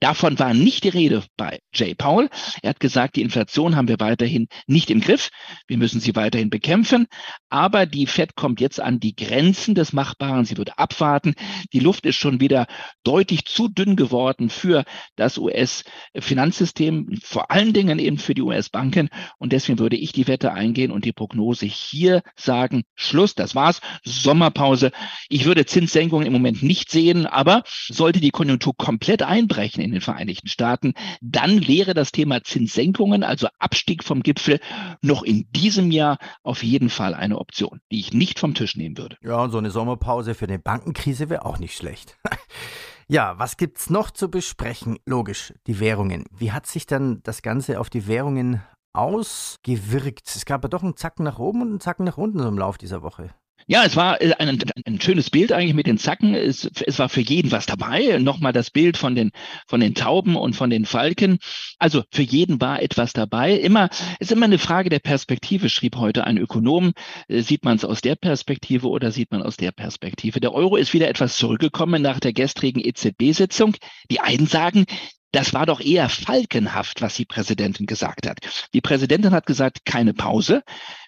Davon 0.02 0.36
war 0.40 0.52
nicht 0.52 0.82
die 0.82 0.88
Rede 0.88 1.22
bei 1.36 1.60
Jay 1.72 1.94
Powell. 1.94 2.28
Er 2.60 2.70
hat 2.70 2.80
gesagt, 2.80 3.14
die 3.14 3.22
Inflation 3.22 3.76
haben 3.76 3.86
wir 3.86 4.00
weiterhin 4.00 4.48
nicht 4.66 4.90
im 4.90 5.00
Griff. 5.00 5.30
Wir 5.68 5.78
müssen 5.78 6.00
sie 6.00 6.16
weiterhin 6.16 6.50
bekämpfen. 6.50 7.06
Aber 7.50 7.86
die 7.86 8.08
Fed 8.08 8.34
kommt 8.34 8.60
jetzt 8.60 8.80
an 8.80 8.98
die 8.98 9.14
Grenzen 9.14 9.76
des 9.76 9.92
Machbaren. 9.92 10.44
Sie 10.44 10.56
wird 10.56 10.76
abwarten. 10.76 11.34
Die 11.72 11.78
Luft 11.78 12.04
ist 12.04 12.16
schon 12.16 12.40
wieder 12.40 12.66
deutlich 13.04 13.44
zu 13.44 13.68
dünn 13.68 13.94
geworden 13.94 14.50
für 14.50 14.82
das 15.14 15.38
US-Finanzsystem, 15.38 17.20
vor 17.22 17.52
allen 17.52 17.72
Dingen 17.72 18.00
eben 18.00 18.18
für 18.18 18.34
die 18.34 18.42
US-Banken. 18.42 19.08
Und 19.38 19.52
deswegen 19.52 19.78
würde 19.78 19.96
ich 19.96 20.10
die 20.10 20.26
Wette 20.26 20.52
eingehen 20.52 20.90
und 20.90 21.04
die 21.04 21.12
Prognose 21.12 21.66
hier 21.66 22.22
sagen, 22.34 22.82
Schluss, 22.96 23.36
das 23.36 23.54
war's, 23.54 23.80
Sommerpause. 24.02 24.90
Ich 25.28 25.44
würde 25.44 25.64
Zinssenkungen 25.64 26.26
im 26.26 26.32
Moment 26.32 26.64
nicht 26.64 26.90
sehen, 26.90 27.24
aber 27.26 27.62
sollte 27.86 28.18
die 28.18 28.32
Konjunktur 28.32 28.74
komplett 28.76 29.22
einbrechen 29.22 29.91
in 29.92 29.96
den 29.96 30.02
Vereinigten 30.02 30.48
Staaten, 30.48 30.94
dann 31.20 31.68
wäre 31.68 31.94
das 31.94 32.12
Thema 32.12 32.42
Zinssenkungen, 32.42 33.22
also 33.22 33.48
Abstieg 33.58 34.02
vom 34.02 34.22
Gipfel, 34.22 34.60
noch 35.02 35.22
in 35.22 35.46
diesem 35.52 35.90
Jahr 35.90 36.18
auf 36.42 36.62
jeden 36.62 36.90
Fall 36.90 37.14
eine 37.14 37.38
Option, 37.38 37.80
die 37.90 38.00
ich 38.00 38.12
nicht 38.12 38.38
vom 38.38 38.54
Tisch 38.54 38.76
nehmen 38.76 38.96
würde. 38.96 39.16
Ja, 39.22 39.42
und 39.42 39.50
so 39.50 39.58
eine 39.58 39.70
Sommerpause 39.70 40.34
für 40.34 40.46
eine 40.46 40.58
Bankenkrise 40.58 41.28
wäre 41.28 41.44
auch 41.44 41.58
nicht 41.58 41.76
schlecht. 41.76 42.16
Ja, 43.08 43.38
was 43.38 43.58
gibt's 43.58 43.90
noch 43.90 44.10
zu 44.10 44.30
besprechen? 44.30 44.98
Logisch, 45.04 45.52
die 45.66 45.80
Währungen. 45.80 46.24
Wie 46.30 46.52
hat 46.52 46.66
sich 46.66 46.86
dann 46.86 47.20
das 47.24 47.42
Ganze 47.42 47.78
auf 47.78 47.90
die 47.90 48.06
Währungen 48.06 48.62
ausgewirkt? 48.94 50.34
Es 50.34 50.46
gab 50.46 50.62
ja 50.62 50.68
doch 50.68 50.82
einen 50.82 50.96
Zacken 50.96 51.24
nach 51.24 51.38
oben 51.38 51.60
und 51.60 51.68
einen 51.68 51.80
Zacken 51.80 52.06
nach 52.06 52.16
unten 52.16 52.38
im 52.38 52.56
Lauf 52.56 52.78
dieser 52.78 53.02
Woche. 53.02 53.34
Ja, 53.66 53.84
es 53.84 53.96
war 53.96 54.20
äh, 54.20 54.32
ein, 54.38 54.62
ein, 54.86 55.00
schönes 55.00 55.30
Bild 55.30 55.52
eigentlich 55.52 55.74
mit 55.74 55.86
den 55.86 55.98
Zacken. 55.98 56.34
Es, 56.34 56.68
es 56.86 56.98
war 56.98 57.08
für 57.08 57.20
jeden 57.20 57.52
was 57.52 57.66
dabei. 57.66 58.18
Nochmal 58.18 58.52
das 58.52 58.70
Bild 58.70 58.96
von 58.96 59.14
den, 59.14 59.30
von 59.66 59.80
den 59.80 59.94
Tauben 59.94 60.36
und 60.36 60.54
von 60.54 60.70
den 60.70 60.84
Falken. 60.84 61.38
Also 61.78 62.02
für 62.10 62.22
jeden 62.22 62.60
war 62.60 62.82
etwas 62.82 63.12
dabei. 63.12 63.54
Immer, 63.54 63.88
ist 64.18 64.32
immer 64.32 64.46
eine 64.46 64.58
Frage 64.58 64.90
der 64.90 64.98
Perspektive, 64.98 65.68
schrieb 65.68 65.96
heute 65.96 66.24
ein 66.24 66.38
Ökonom. 66.38 66.92
Äh, 67.28 67.42
sieht 67.42 67.64
man 67.64 67.76
es 67.76 67.84
aus 67.84 68.00
der 68.00 68.16
Perspektive 68.16 68.88
oder 68.88 69.12
sieht 69.12 69.30
man 69.30 69.42
aus 69.42 69.56
der 69.56 69.72
Perspektive? 69.72 70.40
Der 70.40 70.54
Euro 70.54 70.76
ist 70.76 70.92
wieder 70.92 71.08
etwas 71.08 71.36
zurückgekommen 71.36 72.02
nach 72.02 72.20
der 72.20 72.32
gestrigen 72.32 72.80
EZB-Sitzung. 72.80 73.76
Die 74.10 74.20
einen 74.20 74.46
sagen, 74.46 74.86
das 75.32 75.54
war 75.54 75.64
doch 75.64 75.80
eher 75.80 76.08
falkenhaft, 76.10 77.00
was 77.00 77.14
die 77.14 77.24
Präsidentin 77.24 77.86
gesagt 77.86 78.28
hat. 78.28 78.38
Die 78.74 78.82
Präsidentin 78.82 79.32
hat 79.32 79.46
gesagt, 79.46 79.86
keine 79.86 80.12
Pause. 80.12 80.62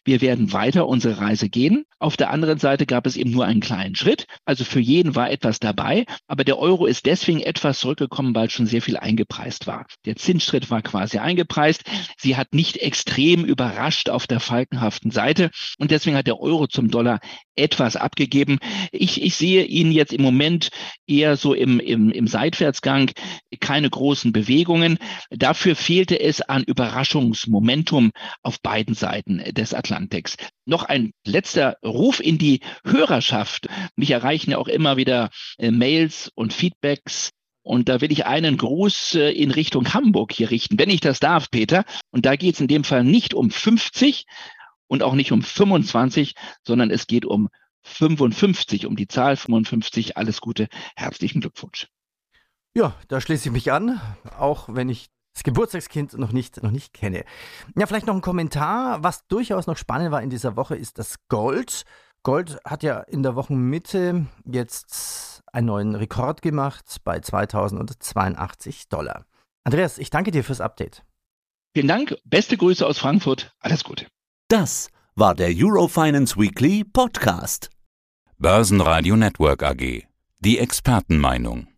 Wir 0.05 0.21
werden 0.21 0.53
weiter 0.53 0.87
unsere 0.87 1.19
Reise 1.19 1.49
gehen. 1.49 1.85
Auf 1.99 2.17
der 2.19 2.31
anderen 2.31 2.59
Seite 2.59 2.85
gab 2.85 3.07
es 3.07 3.17
eben 3.17 3.31
nur 3.31 3.47
einen 3.47 3.61
kleinen 3.61 3.97
Schritt. 3.97 4.27
Also 4.45 4.65
für 4.65 4.81
jeden 4.81 5.15
war 5.15 5.31
etwas 5.31 5.61
dabei. 5.61 6.05
Aber 6.27 6.45
der 6.45 6.59
Euro 6.59 6.85
ist 6.85 7.07
deswegen 7.07 7.41
etwas 7.41 7.79
zurückgekommen, 7.79 8.35
weil 8.35 8.51
schon 8.51 8.67
sehr 8.67 8.83
viel 8.83 8.99
eingepreist 8.99 9.67
war. 9.67 9.87
Der 10.05 10.17
Zinsschritt 10.17 10.71
war 10.71 10.83
quasi 10.83 11.19
eingepreist. 11.19 11.85
Sie 12.19 12.37
hat 12.37 12.53
nicht 12.53 12.77
extrem 12.77 13.45
überrascht 13.45 14.11
auf 14.11 14.27
der 14.27 14.41
falkenhaften 14.41 15.11
Seite. 15.11 15.51
Und 15.79 15.91
deswegen 15.91 16.17
hat 16.17 16.27
der 16.27 16.41
Euro 16.41 16.67
zum 16.67 16.91
Dollar 16.91 17.21
etwas 17.57 17.97
abgegeben. 17.97 18.59
Ich, 18.93 19.23
ich 19.23 19.37
sehe 19.37 19.65
ihn 19.65 19.91
jetzt 19.91 20.13
im 20.13 20.21
Moment 20.21 20.69
eher 21.07 21.37
so 21.37 21.55
im, 21.55 21.81
im, 21.81 22.11
im 22.11 22.27
Seitwärtsgang, 22.27 23.13
keine 23.61 23.89
großen 23.89 24.33
Bewegungen. 24.33 24.99
Dafür 25.31 25.77
fehlte 25.77 26.21
es 26.21 26.43
an 26.43 26.65
Überraschungsmomentum 26.65 28.11
auf 28.43 28.61
beiden 28.61 28.95
Seiten 28.95 29.39
des 29.55 29.73
Atlantiks. 29.73 29.94
Atlantiks. 29.95 30.37
Noch 30.67 30.85
ein 30.85 31.13
letzter 31.25 31.77
Ruf 31.85 32.21
in 32.21 32.39
die 32.39 32.61
Hörerschaft. 32.85 33.69
Mich 33.97 34.11
erreichen 34.11 34.51
ja 34.51 34.59
auch 34.59 34.69
immer 34.69 34.97
wieder 34.97 35.31
äh, 35.59 35.71
Mails 35.71 36.31
und 36.35 36.53
Feedbacks 36.53 37.31
und 37.65 37.89
da 37.89 38.03
will 38.03 38.13
ich 38.13 38.27
einen 38.27 38.59
Gruß 38.59 39.15
äh, 39.15 39.31
in 39.31 39.51
Richtung 39.51 39.95
Hamburg 39.95 40.33
hier 40.33 40.51
richten, 40.51 40.79
wenn 40.79 40.91
ich 40.91 41.01
das 41.01 41.19
darf, 41.19 41.51
Peter. 41.51 41.85
Und 42.11 42.27
da 42.27 42.37
geht 42.37 42.55
es 42.55 42.61
in 42.61 42.69
dem 42.69 42.85
Fall 42.85 43.05
nicht 43.05 43.33
um 43.33 43.51
50 43.51 44.27
und 44.87 45.03
auch 45.03 45.15
nicht 45.15 45.33
um 45.33 45.43
25, 45.43 46.35
sondern 46.63 46.91
es 46.91 47.07
geht 47.07 47.25
um 47.25 47.49
55, 47.83 48.87
um 48.87 48.97
die 48.97 49.09
Zahl 49.09 49.37
55. 49.37 50.19
Alles 50.19 50.43
Gute, 50.43 50.69
herzlichen 50.95 51.41
Glückwunsch. 51.41 51.89
Ja, 52.75 52.95
da 53.09 53.21
schließe 53.21 53.49
ich 53.49 53.53
mich 53.53 53.73
an, 53.73 54.01
auch 54.39 54.69
wenn 54.69 54.91
ich 54.91 55.09
das 55.35 55.43
Geburtstagskind 55.43 56.17
noch 56.17 56.33
nicht, 56.33 56.63
noch 56.63 56.71
nicht 56.71 56.95
kenne. 56.95 57.25
Ja, 57.77 57.87
vielleicht 57.87 58.07
noch 58.07 58.15
ein 58.15 58.21
Kommentar. 58.21 59.03
Was 59.03 59.27
durchaus 59.27 59.67
noch 59.67 59.77
spannend 59.77 60.13
war 60.13 60.23
in 60.23 60.31
dieser 60.31 60.57
Woche, 60.57 60.77
ist 60.77 60.99
das 60.99 61.17
Gold. 61.29 61.85
Gold 62.23 62.59
hat 62.65 62.83
ja 62.83 63.01
in 63.01 63.23
der 63.23 63.35
Wochenmitte 63.37 64.27
jetzt 64.47 65.43
einen 65.53 65.67
neuen 65.67 65.95
Rekord 65.95 66.41
gemacht 66.41 66.99
bei 67.05 67.21
2082 67.21 68.89
Dollar. 68.89 69.27
Andreas, 69.65 69.99
ich 69.99 70.11
danke 70.11 70.31
dir 70.31 70.45
fürs 70.45 70.61
Update. 70.61 71.05
Vielen 71.75 71.89
Dank. 71.89 72.17
Beste 72.25 72.57
Grüße 72.57 72.87
aus 72.87 72.99
Frankfurt. 72.99 73.53
Alles 73.59 73.83
Gute. 73.85 74.07
Das 74.49 74.89
war 75.17 75.35
der 75.35 75.51
Eurofinance 75.53 76.37
Weekly 76.37 76.85
Podcast. 76.85 77.71
Börsenradio 78.39 79.17
Network 79.17 79.63
AG. 79.63 80.05
Die 80.39 80.59
Expertenmeinung. 80.59 81.74